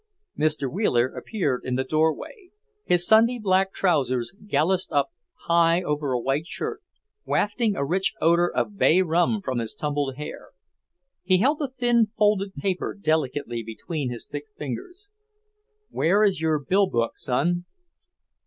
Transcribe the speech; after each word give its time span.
Mr. 0.35 0.67
Wheeler 0.67 1.13
appeared 1.15 1.61
in 1.63 1.75
the 1.75 1.83
doorway, 1.83 2.49
his 2.85 3.05
Sunday 3.05 3.37
black 3.37 3.71
trousers 3.71 4.33
gallowsed 4.47 4.91
up 4.91 5.11
high 5.45 5.83
over 5.83 6.11
a 6.11 6.19
white 6.19 6.47
shirt, 6.47 6.81
wafting 7.23 7.75
a 7.75 7.85
rich 7.85 8.15
odor 8.19 8.51
of 8.51 8.79
bayrum 8.79 9.41
from 9.43 9.59
his 9.59 9.75
tumbled 9.75 10.15
hair. 10.15 10.53
He 11.21 11.37
held 11.37 11.61
a 11.61 11.67
thin 11.67 12.07
folded 12.17 12.55
paper 12.55 12.97
delicately 12.99 13.61
between 13.61 14.09
his 14.09 14.25
thick 14.25 14.45
fingers. 14.57 15.11
"Where 15.91 16.23
is 16.23 16.41
your 16.41 16.59
bill 16.59 16.87
book, 16.89 17.19
son?" 17.19 17.65